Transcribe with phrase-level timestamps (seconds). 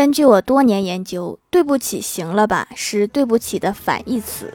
[0.00, 4.50] 根据我多年研究，对不起，行了吧，是对不起的反义词。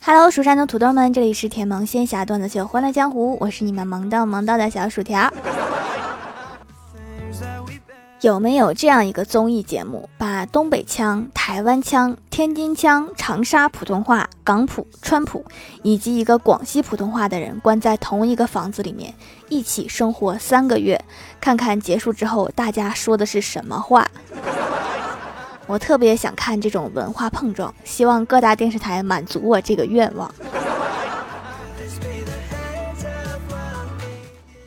[0.00, 5.32] Hello，蜀山的土豆们，这里是甜萌仙侠段子秀《欢乐江湖》，我是你们萌到萌到的小薯条。
[8.22, 15.44] 有没有这样一个综艺节目，把东北腔、台湾腔、天津腔、长沙普通话、港普、川普
[15.82, 19.12] 以及一个广西普通话的人关在同一个房子里面，
[19.48, 21.04] 一起生活三个月，
[21.40, 24.06] 看看结束之后大家说的是什么话？
[25.66, 30.32] 我特别想看这种文化碰撞，希望各大电视台满足我这个愿望。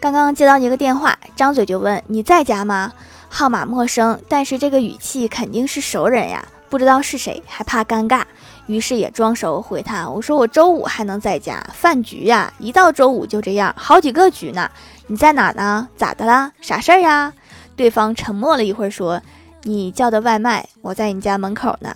[0.02, 2.92] 刚刚接到一个电话，张嘴就问：“你在家吗？”
[3.38, 8.24] 号码陌生，但是这个语气肯定是熟人呀，不知道是谁，还怕尴尬，
[8.66, 14.72] 于是也装熟回他：“我说我周五还能在家，饭局呀，一到周五就这样，好几个局呢。
[15.08, 15.86] 你在哪呢？
[15.98, 16.50] 咋的啦？
[16.62, 17.34] 啥事儿呀？”
[17.76, 19.22] 对方沉默了一会儿，说
[19.64, 21.94] ：“你叫的外卖，我在你家门口呢。”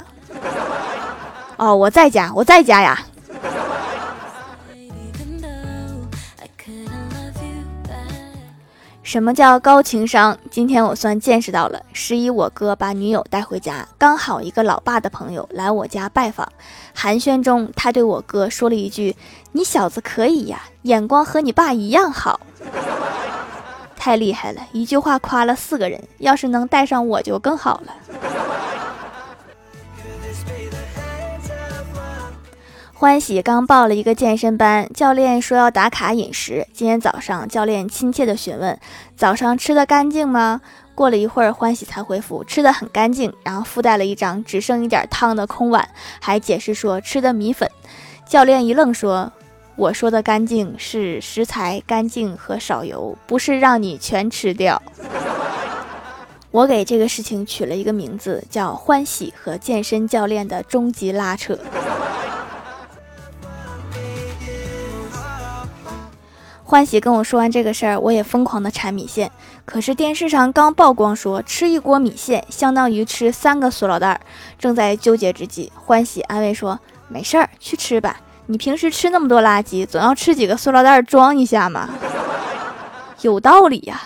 [1.56, 3.00] 哦，我在家，我在家呀。
[9.10, 10.38] 什么叫高情商？
[10.52, 11.82] 今天我算见识到了。
[11.94, 16.48] 十一，我哥把女友带回家，刚好一个老爸的朋友来我家拜访。
[16.94, 19.16] 寒暄中，他对我哥说了一句
[19.52, 22.40] ：“你小子可以呀，眼光和你爸一样好，
[23.98, 27.96] 太厉害了！”一句话夸了四个人，要是能带上我就更好了。
[33.00, 36.68] 欢喜刚报了一个健身班，教练说要打卡饮食。
[36.74, 38.78] 今天早上，教练亲切地询问
[39.16, 40.60] ：“早上吃的干净吗？”
[40.94, 45.88] 过了一会儿，欢喜才回复：“吃的很干净。”然后附带了一张只剩一点汤的空碗，
[46.20, 47.72] 还解释说吃的米粉。
[48.28, 49.32] 教练一愣，说
[49.78, 54.82] ：“我说的干净是食材干净和少油，不是让你全吃掉。
[56.52, 61.58] ”我给这个事情取了一个名字，叫“欢喜和健身教练的终极拉扯”。
[66.70, 69.32] 欢喜跟我说完这个事儿，我也疯狂的馋米线。
[69.66, 74.22] 可是电视上刚曝光说吃一锅米线相当于吃三个塑料袋儿，
[74.60, 78.22] 正在纠结之际，欢喜安慰说：“没事儿，去吃吧。
[78.46, 81.90] 你平时吃那么多垃圾，总要吃几个塑料袋装一下嘛。”
[83.22, 84.04] 有道理呀。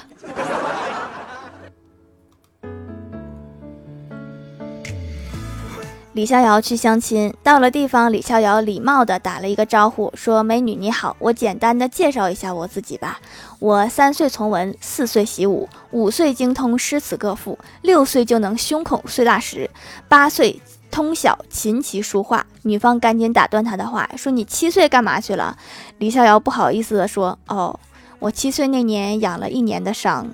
[6.13, 13.19] 李逍遥去相亲，到了地方，李逍遥礼貌地打了一个招呼，说：“美女你好，我简单的介绍一下我自己吧。
[13.57, 19.67] 我三岁从文，四岁习武，五岁精通诗词歌赋，六岁就能胸口碎大石，
[20.07, 25.57] 八岁通晓琴棋书画。”女方赶紧打断他的话，说：“你七岁干嘛去了？”
[25.97, 27.79] 李逍遥不好意思地说：“哦，
[28.19, 30.27] 我七岁那年养了一年的伤。”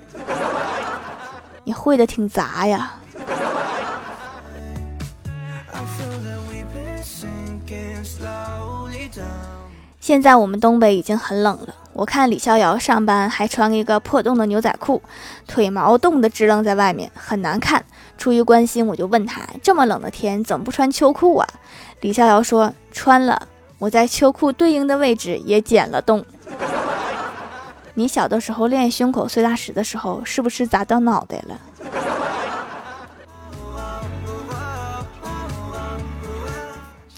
[1.64, 2.96] 你会的挺杂呀。
[10.00, 15.02] 现在我们东北已经很冷了，我看李逍遥上班还穿一个破洞的牛仔裤，
[15.46, 17.84] 腿毛冻得支棱在外面，很难看。
[18.16, 21.46] 出于关心，我就问他：这么冷的天，怎么不穿秋裤啊？
[22.00, 23.46] 李逍遥说：穿了，
[23.78, 26.24] 我在秋裤对应的位置也剪了洞。
[27.92, 31.60] 你小的时候练胸口碎大石的时候，是不是砸到脑袋了？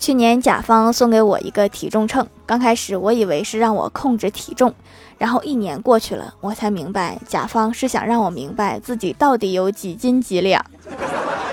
[0.02, 4.74] 去年甲方送给我一个体重秤，刚开始我以为是让我控制体重，
[5.16, 10.60] 然后一年过去了，我才明白甲方是想让我明白自己到底有几斤几两。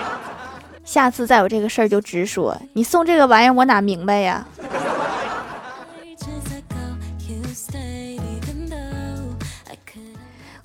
[0.83, 4.43] 下次再有这个事儿就直说，你送这个玩意儿我哪明白呀？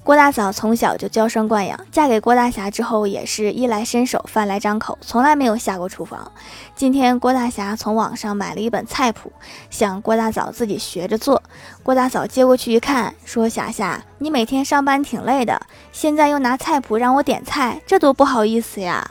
[0.04, 6.30] 郭大嫂从小就娇生惯养，嫁给郭大侠之后也是衣来伸手饭来张口，从来没有下过厨房。
[6.76, 9.32] 今天郭大侠从网上买了一本菜谱，
[9.70, 11.42] 想郭大嫂自己学着做。
[11.82, 15.58] 郭大嫂接过去一看，说：“霞霞，你每天上班挺累的，
[15.90, 19.10] 现在又拿菜谱让我点菜，这多不好意思呀！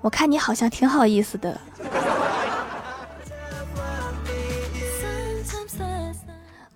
[0.00, 1.60] 我看你好像挺好意思的。”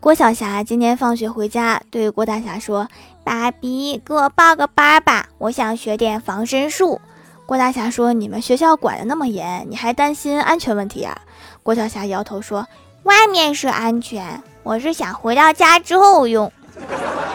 [0.06, 2.86] 郭晓霞今天放学回家，对郭大侠说
[3.26, 7.00] ：“爸比，给我报个班吧，我想学点防身术。”
[7.44, 11.22] 郭大侠说：“你们学校管的那么严，你还担心安全问题啊？”
[11.64, 12.68] 郭晓霞摇头说
[13.02, 16.52] ：“外面是安全，我是想回到家之后用。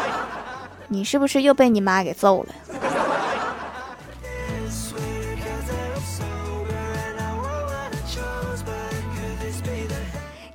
[0.88, 2.56] 你是不是又被你妈给揍了？”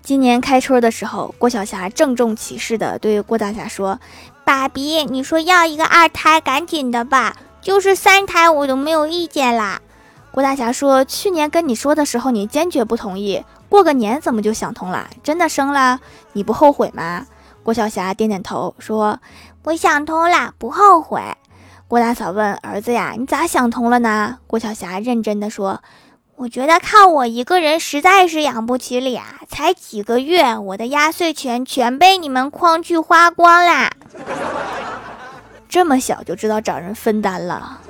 [0.06, 3.98] 今年开春的时候，郭晓霞郑重其事地对郭大侠说
[4.46, 9.80] ：“爸比，你说要一个二胎，赶紧的吧，就是三胎我都没有意见啦。”
[10.30, 15.10] 郭大侠说：“去年跟你说的时候，你坚决不同意，过个年怎么就想通了？
[15.24, 15.98] 真的生了，
[16.34, 17.26] 你不后悔吗？”
[17.64, 19.18] 郭晓霞点点头说
[19.64, 21.20] ：“我想通了，不后悔。”
[21.88, 25.82] 郭大嫂问儿子呀：“你咋想通了呢？”郭晓霞认真的说。
[26.38, 33.90] 我觉得靠我一个人实在是养不起俩，才几个月，我的压岁钱全被你们诓去花光啦！
[35.66, 37.80] 这么小就知道找人分担了。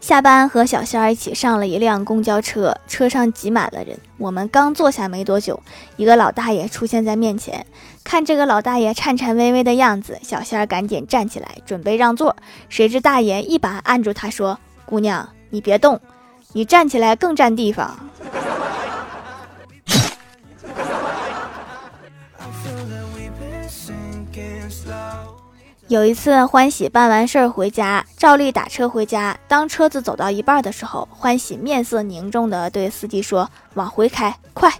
[0.00, 3.96] 下班和小仙儿一起上了一辆公交车，车上挤满了人。
[4.16, 5.62] 我们刚坐下没多久，
[5.96, 7.64] 一个老大爷出现在面前。
[8.02, 12.34] 看这个老大爷颤颤巍巍的样子，小仙儿赶紧站起来准备让座，
[12.68, 16.00] 谁知大爷一把按住他说：“姑娘，你别动，
[16.52, 17.96] 你站起来更占地方。”
[25.86, 29.36] 有一次，欢喜办完事儿回家，照例打车回家。
[29.48, 34.72] 当车子走到一半的时候，欢喜面色凝重地对司机说：“往回开，快！”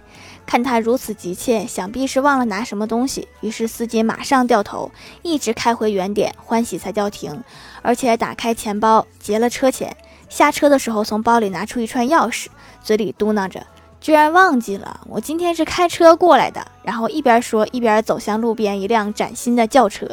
[0.45, 3.27] 看他如此急切，想必是忘了拿什么东西。
[3.39, 4.91] 于是司机马上掉头，
[5.21, 7.43] 一直开回原点，欢喜才叫停，
[7.81, 9.95] 而且打开钱包结了车钱。
[10.27, 12.47] 下车的时候，从包里拿出一串钥匙，
[12.81, 13.65] 嘴里嘟囔着
[13.99, 20.07] ：“居然忘记了，我今天是开车过来的。”然后一边说一边走向路边一辆崭新的轿车。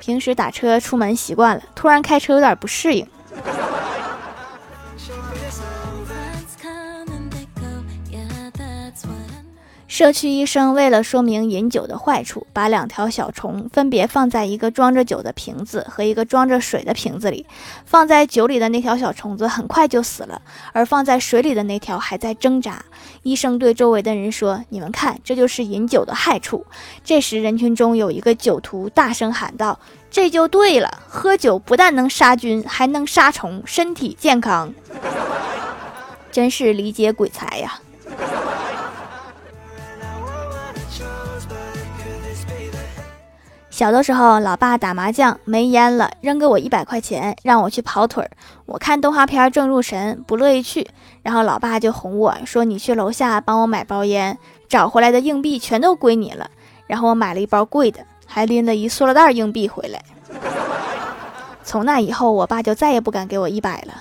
[0.00, 3.06] 平时打车出门习惯了，突然开车有点不适应。
[9.96, 17.46] 社区医生为了说明饮酒的坏处，把两条小虫分别放在一个装着酒的瓶子和一个装着水的瓶子里。
[17.86, 20.42] 放在酒里的那条小虫子很快就死了，
[20.74, 22.84] 而放在水里的那条还在挣扎。
[23.22, 26.66] 医生对周围的人说：“你们看，这就是饮酒的害处。”
[27.02, 29.80] 这时，人群中有一个酒徒大声喊道。
[30.10, 34.74] 这就对了，喝酒不但能杀菌，还能杀虫，身体健康，
[36.30, 37.80] 真是理解鬼才呀！
[43.76, 48.30] 小的时候，老爸打麻将没烟了，扔给我一百块钱，让我去跑腿儿。
[48.64, 50.88] 我看动画片正入神，不乐意去，
[51.22, 56.50] 然后老爸就哄我说：“你去楼下帮我买包烟，找回来的硬币全都归你了。”
[56.88, 58.00] 然后我买了一包贵的。
[58.24, 60.02] 还拎了一塑料袋硬币回来。
[61.62, 63.92] 从那以后，我爸就再也不敢给我一百了。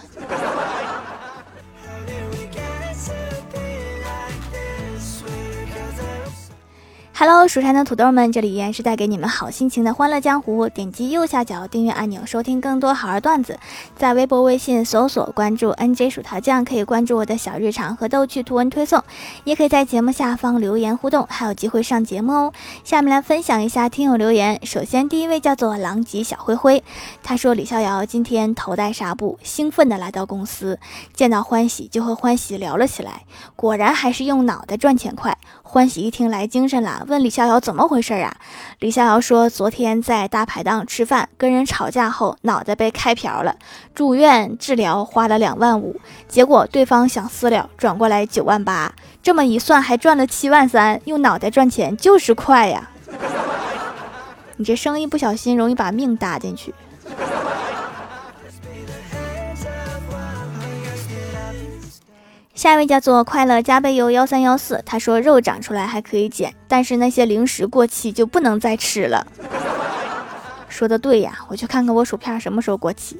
[7.27, 10.69] Hello，蜀山的土豆们，这里依然是带给你们好心情的欢乐江湖。
[10.69, 13.57] 点击右下角订阅按钮，收听更多好玩段子。
[13.97, 19.03] 在微博、微信搜索关注 NJ 薯条酱，可以关注我的小日常和逗趣图文推送，
[19.43, 22.53] 也可以在节目下方留言互动，还有机会上节目哦。
[22.83, 24.63] 下面来分享一下听友留言。
[24.63, 26.83] 首先，第一位叫做狼藉小灰灰，
[27.23, 30.77] 他说李逍遥今天头戴纱布，兴奋地来到公司，
[31.15, 33.23] 见到欢喜就和欢喜聊了起来，
[33.55, 35.35] 果然还是用脑袋赚钱快。
[35.67, 38.37] 欢喜一听来精神了，问李逍遥怎么回事啊？
[38.79, 43.57] 李逍遥说，昨天在大排档吃饭，跟人吵架后脑袋被开瓢了，
[43.93, 52.89] 住院治疗花了两万五，结果对方想私了，转过来九万八，这么一算还赚了七万三，用脑袋赚钱就是快呀！
[54.55, 56.73] 你这生意不小心容易把命搭进去。
[62.55, 69.27] 下一位叫做快乐加倍油幺三幺四，他说肉长出来还可以减，但是那些零食过期就不能再吃了。
[70.69, 73.19] 说的对呀，我去看看我薯片什么时候过期。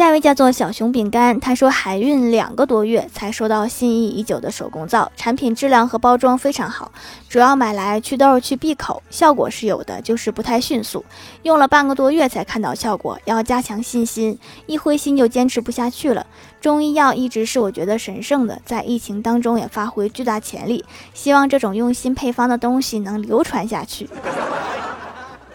[0.00, 6.90] 下一位叫做小熊饼干，他说海运两个多月才收到心仪已久的手工皂，产品质量和包装非常好，
[7.28, 11.04] 主要买来祛痘去闭口，效果是有的，就是不太迅速，
[11.42, 16.26] 用了半个多月才看到效果，要加强信心，一灰心就坚持不下去了。
[16.62, 24.08] 中医药一直是我觉得神圣的，在疫情当中也发挥巨大潜力，希望这种用心配方的东西能流传下去。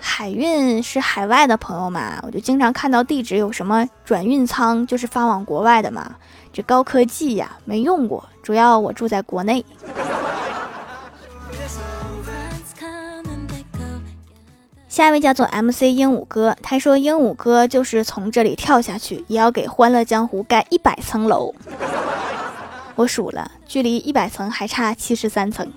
[0.08, 6.16] 海运是海外的朋友嘛，我就经常看到地址有什么转运仓，就是发往国外的嘛。
[6.54, 9.66] 这高科技呀，没用过，主要我住在国内。
[14.88, 21.54] 下一位叫做 MC 鹦鹉哥，他说鹦鹉哥就是从这里跳下去，也要给欢乐江湖盖一百层楼。
[22.94, 25.68] 我数了，距离一百层还差七十三层。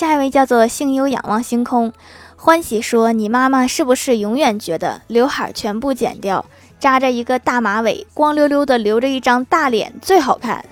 [0.00, 1.92] 下一位叫做幸优仰望星空，
[2.34, 6.42] 欢喜说：“你妈妈是不是永远觉得刘海全部剪掉，
[6.78, 10.64] 扎着一个大马尾，光溜溜的留着一张大脸最好看？”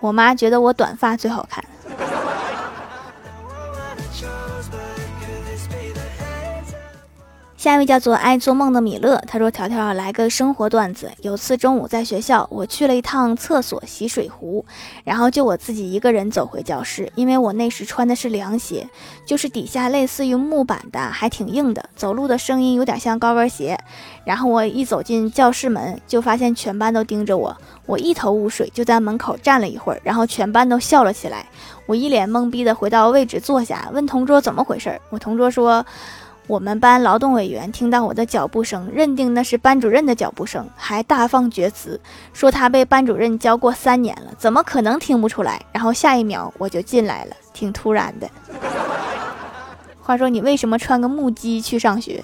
[0.00, 1.62] 我妈觉得我短发最好看。
[7.60, 11.12] 下一位叫做爱做梦的米勒，他说：“条条来个生活段子。
[11.20, 14.64] 有次中午在学校，我去了一趟厕所洗水壶，
[15.04, 18.88] 然后就我自己一个人走回教室，因为我那时穿的是凉鞋，
[19.26, 23.78] 就是底下类似于木板的，还挺硬的，走路的声音有点像高跟鞋。
[24.24, 31.44] 然后我一走进教室门，就发现全班都盯着我，我一头雾水，就在门口站了一会儿，然后全班都笑了起来。
[31.84, 34.98] 我一脸懵逼的回到位置坐下，问同桌怎么回事。
[35.10, 35.84] 我同桌说。”
[36.50, 42.00] 我们班劳动委员听到我的脚步声，认定那是班主任的脚步声，还大放厥词，
[42.32, 45.64] 说他被班主任教过三年了，怎么可能听不出来？
[45.70, 48.28] 然后下一秒我就进来了，挺突然的。
[50.02, 52.20] 话说你为什么穿个木屐去上学？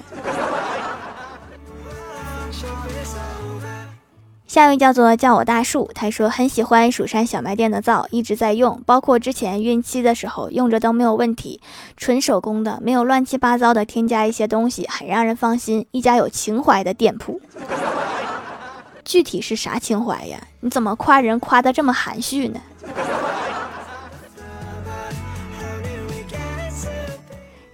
[4.47, 11.61] 下一位叫做叫我大树，他说很喜欢蜀山小卖店的皂，一直在用，包括之前孕期的时候用着都没有问题，
[11.97, 17.41] 纯手工的，没有乱七八糟的添加一些东西，很让人放心，一家有情怀的店铺。
[19.05, 20.39] 具体是啥情怀呀？
[20.61, 22.61] 你怎么夸人夸的这么含蓄呢？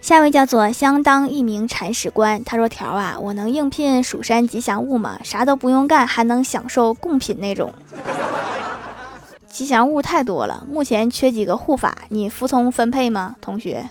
[0.02, 5.20] 下一位叫做相当一名铲屎官，他说：“条啊，我能应聘蜀山吉祥物吗？
[5.22, 7.72] 啥都不用干，还能享受贡品那种。
[9.46, 13.88] 吉祥物太多了，目前缺几个护法，你服从分配吗，同学？”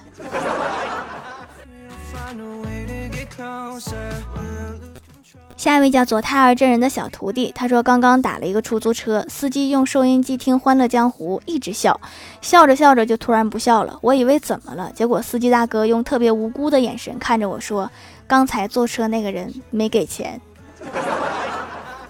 [5.61, 12.01] 下一位叫做太二真人的小徒弟，他说刚刚打了一个出租车，司机用收音机听《欢乐江湖》，一直笑，
[12.41, 13.99] 笑着笑着就突然不笑了。
[14.01, 17.91] 我以为怎么了，结果司机大哥用特别无辜的眼神看着我说
[18.25, 20.41] ：“刚才坐车那个人没给钱。”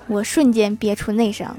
[0.07, 1.53] 我瞬间憋出内伤。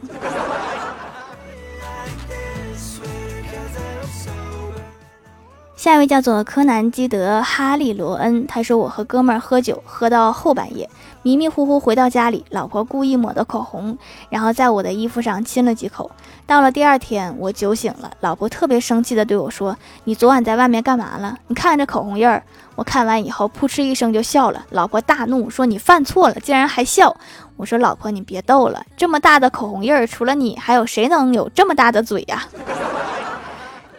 [5.76, 10.88] 下一位叫做柯南基德哈利罗恩，他说我和哥们儿喝酒，喝到后半夜。
[11.24, 13.96] 迷迷糊糊回到家里，老婆故意抹的口红，
[14.28, 16.10] 然后在我的衣服上亲了几口。
[16.46, 21.38] 到了第二天，我酒醒了，老婆特别生气的对我说：“你昨晚在外面干嘛了？
[21.46, 22.42] 你看这口红印儿。”
[22.74, 24.64] 我看完以后，扑哧一声就笑了。
[24.70, 27.14] 老婆大怒说：“你犯错了，竟然还笑！”
[27.56, 32.48] 我说：“老婆，你别逗了，这么大的口红印儿，除了你，还有谁能有这么大的嘴呀？”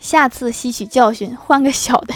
[0.01, 2.13] 下次吸取教训，换个小的。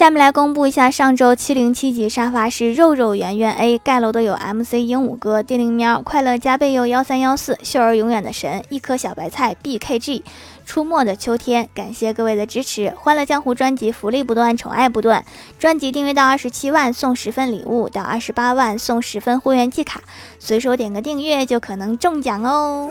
[0.00, 10.22] 下面来公布一下上周七零七级沙发是肉肉圆圆 A 盖楼的有 MC 鹦鹉哥、电灵喵、快乐加倍又幺三幺四、秀儿永远的神、一颗小白菜、BKG、
[10.64, 11.68] 出没的秋天。
[11.74, 15.22] 感谢各位的支持，欢乐江湖专辑福利不断，宠爱不断。
[15.58, 20.00] 专辑订阅到二十七万送十份礼物，到二十八万送十份会员季卡，
[20.38, 22.90] 随手点个订阅就可能中奖哦。